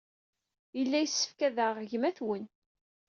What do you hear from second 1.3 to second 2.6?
ad aɣeɣ gma-twen.